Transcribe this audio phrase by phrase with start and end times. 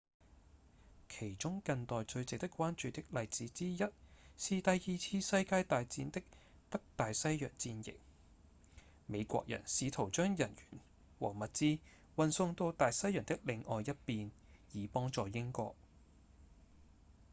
[1.09, 3.77] 其中近代最值得關注的例子之一
[4.35, 6.23] 是第二次世界大戰的
[6.71, 7.99] 北大西洋戰役
[9.05, 10.79] 美國人試圖將人員
[11.19, 11.77] 和物資
[12.15, 14.31] 運送到大西洋的另外一邊
[14.71, 15.75] 以幫助英國